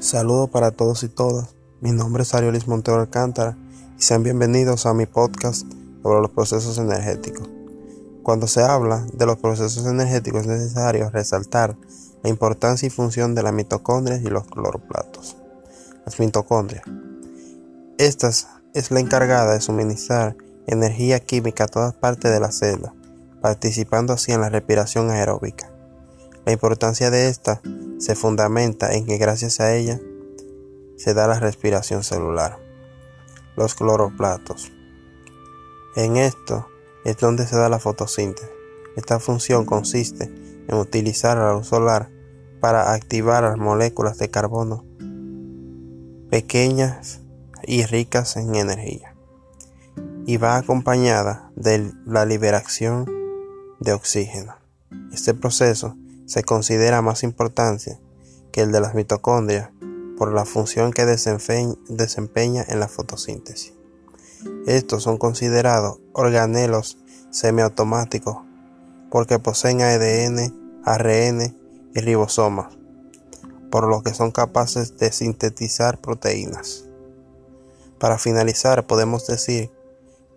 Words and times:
Saludos 0.00 0.48
para 0.48 0.70
todos 0.70 1.02
y 1.02 1.08
todas. 1.08 1.54
Mi 1.82 1.92
nombre 1.92 2.22
es 2.22 2.32
Ariolis 2.32 2.66
Montero 2.66 2.98
Alcántara 2.98 3.58
y 3.98 4.02
sean 4.02 4.22
bienvenidos 4.22 4.86
a 4.86 4.94
mi 4.94 5.04
podcast 5.04 5.66
sobre 6.02 6.22
los 6.22 6.30
procesos 6.30 6.78
energéticos. 6.78 7.46
Cuando 8.22 8.46
se 8.46 8.62
habla 8.62 9.06
de 9.12 9.26
los 9.26 9.36
procesos 9.36 9.84
energéticos 9.84 10.40
es 10.40 10.46
necesario 10.46 11.10
resaltar 11.10 11.76
la 12.22 12.30
importancia 12.30 12.86
y 12.86 12.90
función 12.90 13.34
de 13.34 13.42
las 13.42 13.52
mitocondrias 13.52 14.22
y 14.22 14.30
los 14.30 14.46
cloroplastos. 14.46 15.36
Las 16.06 16.18
mitocondrias. 16.18 16.84
Estas 17.98 18.48
es 18.72 18.90
la 18.90 19.00
encargada 19.00 19.52
de 19.52 19.60
suministrar 19.60 20.34
energía 20.66 21.20
química 21.20 21.64
a 21.64 21.68
todas 21.68 21.92
partes 21.92 22.32
de 22.32 22.40
la 22.40 22.52
célula, 22.52 22.94
participando 23.42 24.14
así 24.14 24.32
en 24.32 24.40
la 24.40 24.48
respiración 24.48 25.10
aeróbica. 25.10 25.70
La 26.46 26.52
importancia 26.52 27.10
de 27.10 27.28
esta 27.28 27.60
se 28.00 28.16
fundamenta 28.16 28.92
en 28.94 29.06
que 29.06 29.18
gracias 29.18 29.60
a 29.60 29.74
ella 29.76 30.00
se 30.96 31.14
da 31.14 31.28
la 31.28 31.38
respiración 31.38 32.02
celular. 32.02 32.58
Los 33.56 33.74
cloroplastos. 33.74 34.72
En 35.94 36.16
esto 36.16 36.66
es 37.04 37.18
donde 37.18 37.46
se 37.46 37.56
da 37.56 37.68
la 37.68 37.78
fotosíntesis. 37.78 38.50
Esta 38.96 39.20
función 39.20 39.66
consiste 39.66 40.24
en 40.66 40.74
utilizar 40.76 41.36
la 41.36 41.52
luz 41.52 41.68
solar 41.68 42.10
para 42.60 42.92
activar 42.94 43.42
las 43.42 43.58
moléculas 43.58 44.18
de 44.18 44.30
carbono 44.30 44.84
pequeñas 46.30 47.20
y 47.64 47.84
ricas 47.84 48.36
en 48.36 48.54
energía 48.54 49.14
y 50.26 50.36
va 50.36 50.56
acompañada 50.56 51.50
de 51.56 51.92
la 52.06 52.24
liberación 52.24 53.04
de 53.80 53.92
oxígeno. 53.92 54.54
Este 55.12 55.34
proceso 55.34 55.96
se 56.30 56.44
considera 56.44 57.02
más 57.02 57.24
importante 57.24 57.98
que 58.52 58.60
el 58.60 58.70
de 58.70 58.80
las 58.80 58.94
mitocondrias 58.94 59.70
por 60.16 60.32
la 60.32 60.44
función 60.44 60.92
que 60.92 61.04
desempeña 61.04 62.64
en 62.68 62.78
la 62.78 62.86
fotosíntesis. 62.86 63.72
Estos 64.64 65.02
son 65.02 65.18
considerados 65.18 65.98
organelos 66.12 66.98
semiautomáticos 67.32 68.36
porque 69.10 69.40
poseen 69.40 69.80
ADN, 69.82 70.80
ARN 70.84 71.56
y 71.96 72.00
ribosomas, 72.00 72.78
por 73.68 73.88
lo 73.88 74.04
que 74.04 74.14
son 74.14 74.30
capaces 74.30 74.96
de 74.98 75.10
sintetizar 75.10 76.00
proteínas. 76.00 76.84
Para 77.98 78.18
finalizar, 78.18 78.86
podemos 78.86 79.26
decir 79.26 79.72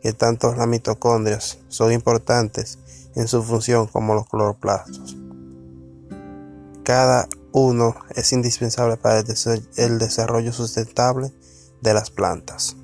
que 0.02 0.12
tanto 0.12 0.56
las 0.56 0.67
mitocondrias 0.67 1.60
son 1.67 1.92
importantes 1.92 2.80
en 3.14 3.28
su 3.28 3.44
función 3.44 3.86
como 3.86 4.16
los 4.16 4.28
cloroplastos. 4.28 5.17
Cada 6.84 7.30
uno 7.53 7.95
es 8.09 8.34
indispensable 8.34 8.98
para 8.98 9.23
el 9.78 10.00
desarrollo 10.00 10.52
sustentable 10.52 11.31
de 11.81 11.94
las 11.94 12.09
plantas. 12.09 12.76